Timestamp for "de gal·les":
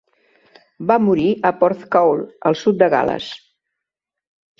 2.81-3.29